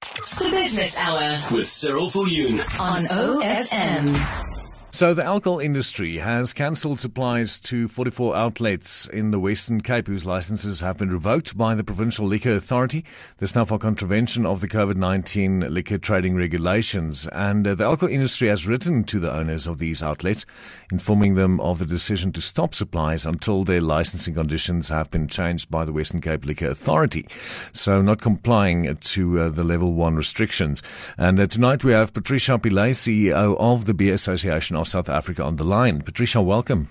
[0.00, 2.58] The Business Hour with Cyril Viljoen.
[2.80, 4.49] on OFM.
[4.92, 10.26] So the alcohol industry has cancelled supplies to 44 outlets in the Western Cape whose
[10.26, 13.04] licenses have been revoked by the Provincial Liquor Authority.
[13.38, 17.28] This now for contravention of the COVID-19 liquor trading regulations.
[17.28, 20.44] And uh, the alcohol industry has written to the owners of these outlets,
[20.90, 25.70] informing them of the decision to stop supplies until their licensing conditions have been changed
[25.70, 27.28] by the Western Cape Liquor Authority.
[27.72, 30.82] So not complying to uh, the level one restrictions.
[31.16, 35.42] And uh, tonight we have Patricia Pillay, CEO of the Beer Association of South Africa
[35.42, 36.02] on the line.
[36.02, 36.90] Patricia, welcome.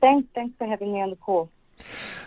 [0.00, 0.28] Thanks.
[0.34, 1.50] Thanks for having me on the call.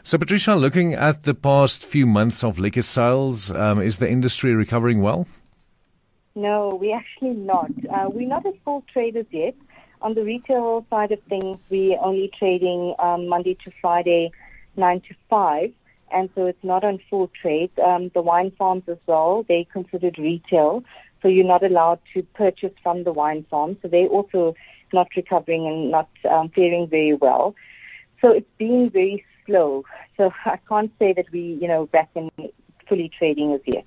[0.04, 4.54] So, Patricia, looking at the past few months of liquor sales, um, is the industry
[4.54, 5.28] recovering well?
[6.36, 7.72] No, we're actually not.
[7.90, 9.56] Uh, we're not at full traders yet.
[10.02, 14.32] On the retail side of things, we're only trading um, Monday to Friday,
[14.78, 15.74] 9 to 5.
[16.12, 17.72] And so it's not on full trade.
[17.80, 20.84] Um, the wine farms as well, they considered retail.
[21.22, 23.78] So you're not allowed to purchase from the wine farm.
[23.82, 24.56] So they're also
[24.94, 27.56] not recovering and not um, faring very well.
[28.22, 29.84] So it's been very slow.
[30.18, 32.30] So I can't say that we, you know, back in
[32.88, 33.86] fully trading as yet.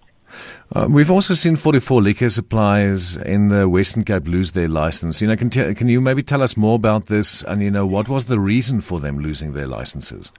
[0.74, 5.20] Uh, we've also seen 44 liquor suppliers in the Western Cape lose their license.
[5.20, 7.42] You know, can, t- can you maybe tell us more about this?
[7.42, 10.32] And you know, what was the reason for them losing their licenses?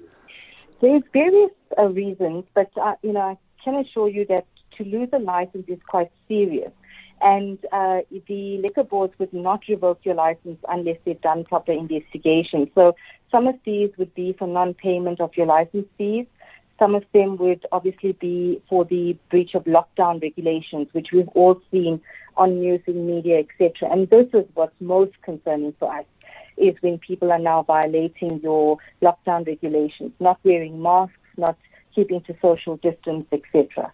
[0.81, 4.45] There's various uh, reasons, but uh, you know, I can assure you that
[4.77, 6.71] to lose a license is quite serious.
[7.23, 12.69] And uh, the liquor boards would not revoke your license unless they've done proper investigation.
[12.75, 12.95] So
[13.31, 16.25] some of these would be for non-payment of your license fees.
[16.79, 21.61] Some of them would obviously be for the breach of lockdown regulations, which we've all
[21.71, 22.01] seen
[22.35, 23.89] on news and media, etc.
[23.89, 26.05] And this is what's most concerning for us
[26.57, 31.57] is when people are now violating your lockdown regulations, not wearing masks, not
[31.95, 33.93] keeping to social distance, etc.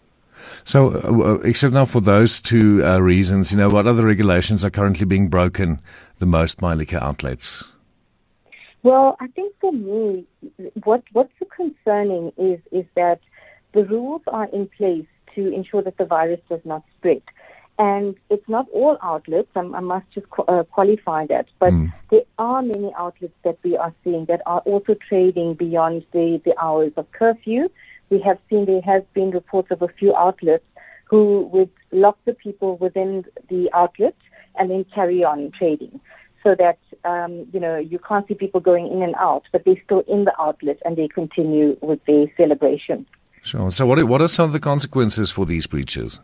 [0.64, 4.70] So, uh, except now for those two uh, reasons, you know, what other regulations are
[4.70, 5.80] currently being broken
[6.18, 7.64] the most by liquor outlets?
[8.82, 10.26] Well, I think for me,
[10.84, 13.20] what what's concerning is is that
[13.72, 17.22] the rules are in place to ensure that the virus does not spread.
[17.78, 21.92] And it's not all outlets, I, I must just qu- uh, qualify that, but Mm.
[22.10, 26.54] there are many outlets that we are seeing that are also trading beyond the, the
[26.62, 27.70] hours of curfew.
[28.10, 30.64] We have seen there has been reports of a few outlets
[31.04, 34.16] who would lock the people within the outlet
[34.56, 36.00] and then carry on trading
[36.42, 39.82] so that um, you know you can't see people going in and out, but they're
[39.84, 43.06] still in the outlet and they continue with their celebration.
[43.42, 43.70] Sure.
[43.70, 46.20] So, what are, what are some of the consequences for these breaches?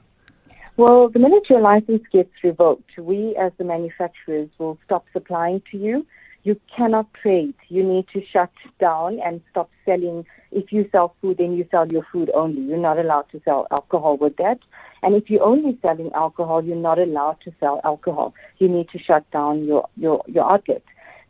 [0.76, 5.78] Well, the minute your license gets revoked, we as the manufacturers will stop supplying to
[5.78, 6.06] you.
[6.46, 7.54] You cannot trade.
[7.68, 10.24] You need to shut down and stop selling.
[10.52, 12.60] If you sell food, then you sell your food only.
[12.62, 14.60] You're not allowed to sell alcohol with that.
[15.02, 18.32] And if you're only selling alcohol, you're not allowed to sell alcohol.
[18.58, 20.84] You need to shut down your, your, your outlet.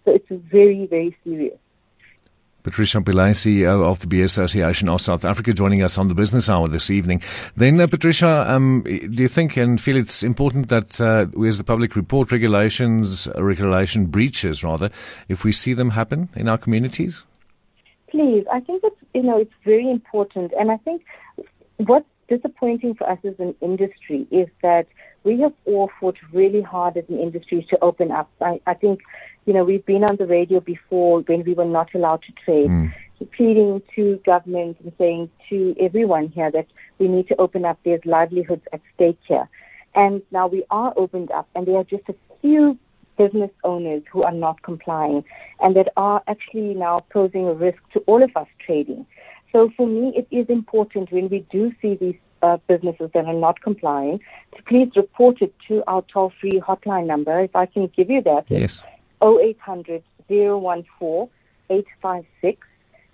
[0.05, 1.57] So it's very, very serious.
[2.67, 6.51] Patricia Pillay, CEO of the Beer Association of South Africa, joining us on the Business
[6.51, 7.23] Hour this evening.
[7.55, 11.59] Then, uh, Patricia, um, do you think and feel it's important that uh, we as
[11.59, 14.91] the public report regulations, uh, regulation breaches rather,
[15.29, 17.23] if we see them happen in our communities?
[18.09, 21.05] Please, I think it's you know it's very important, and I think
[21.77, 24.89] what's disappointing for us as an industry is that
[25.27, 28.31] we have all fought really hard as an industry to open up.
[28.41, 29.01] I, I think
[29.45, 32.71] you know we've been on the radio before when we were not allowed to trade,
[32.71, 32.93] mm.
[33.37, 37.79] pleading to government and saying to everyone here that we need to open up.
[37.85, 39.49] There's livelihoods at stake here,
[39.95, 42.79] and now we are opened up, and there are just a few
[43.19, 45.25] business owners who are not complying
[45.61, 49.07] and that are actually now posing a risk to all of us trading.
[49.53, 53.35] So for me, it is important when we do see these uh, businesses that are
[53.35, 54.21] not complying
[54.57, 57.41] to please report it to our toll-free hotline number.
[57.41, 58.85] If I can give you that, Yes.
[59.23, 61.29] 0800 014
[61.69, 62.67] 856.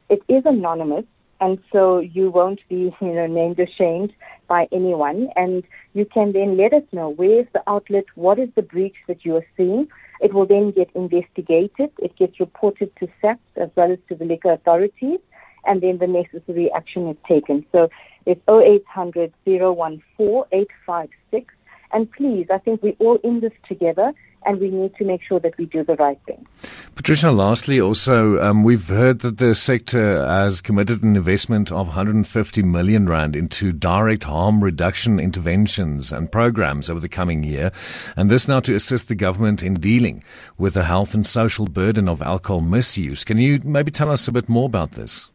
[0.08, 1.04] It is anonymous,
[1.40, 4.12] and so you won't be, you know, named or shamed
[4.46, 5.28] by anyone.
[5.36, 5.62] And
[5.94, 9.24] you can then let us know where is the outlet, what is the breach that
[9.24, 9.88] you are seeing.
[10.20, 11.90] It will then get investigated.
[11.98, 15.18] It gets reported to SAPS as well as to the liquor authorities,
[15.66, 17.64] and then the necessary action is taken.
[17.72, 17.88] So
[18.26, 21.54] it's 0800 014 856.
[21.92, 24.12] And please, I think we're all in this together,
[24.44, 26.46] and we need to make sure that we do the right thing.
[26.94, 32.62] Patricia, lastly, also, um, we've heard that the sector has committed an investment of 150
[32.62, 37.72] million rand into direct harm reduction interventions and programs over the coming year,
[38.16, 40.22] and this now to assist the government in dealing
[40.58, 43.24] with the health and social burden of alcohol misuse.
[43.24, 45.31] Can you maybe tell us a bit more about this?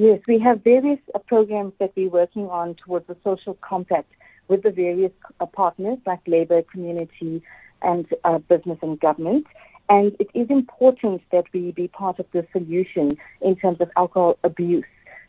[0.00, 4.12] Yes, we have various uh, programs that we're working on towards the social compact,
[4.46, 5.10] with the various
[5.40, 7.42] uh, partners like labor, community,
[7.82, 9.44] and uh, business and government.
[9.88, 14.38] And it is important that we be part of the solution in terms of alcohol
[14.44, 14.84] abuse.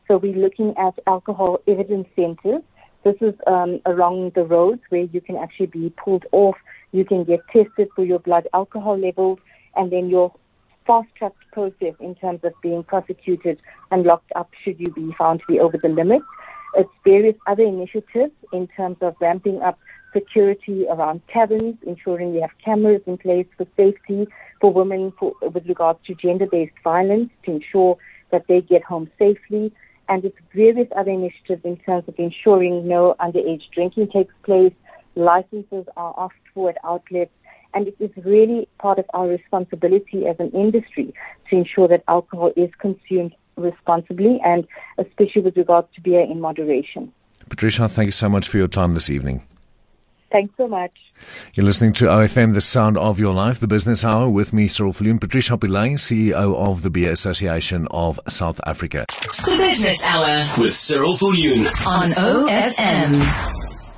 [0.08, 2.62] So we're looking at alcohol evidence centers.
[3.04, 6.58] This is um, along the roads where you can actually be pulled off.
[6.92, 9.40] You can get tested for your blood alcohol levels,
[9.76, 10.32] and then your
[10.86, 13.60] fast-tracked process in terms of being prosecuted
[13.92, 16.22] and locked up should you be found to be over the limit.
[16.76, 19.80] It's various other initiatives in terms of ramping up
[20.14, 24.28] security around cabins, ensuring we have cameras in place for safety
[24.60, 27.98] for women for, with regards to gender-based violence to ensure
[28.32, 29.72] that they get home safely.
[30.08, 34.74] And it's various other initiatives in terms of ensuring no underage drinking takes place,
[35.16, 37.32] licenses are asked for at outlets,
[37.74, 41.14] and it is really part of our responsibility as an industry
[41.50, 44.68] to ensure that alcohol is consumed responsibly and
[44.98, 47.12] especially with regards to beer in moderation.
[47.50, 49.46] Patricia, thank you so much for your time this evening.
[50.32, 50.92] Thanks so much.
[51.56, 54.94] You're listening to OFM, the sound of your life, the business hour with me, Cyril
[54.94, 59.06] Viljoen, Patricia Pillay, CEO of the Beer Association of South Africa.
[59.10, 63.49] The business hour with Cyril Viljoen on OFM.